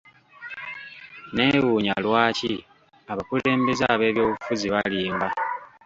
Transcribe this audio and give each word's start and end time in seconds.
Neewuunya 1.35 1.95
lwaki 2.05 2.53
abakulembeze 3.11 3.83
ab'ebyobufuzi 3.93 4.65
balimba. 4.73 5.27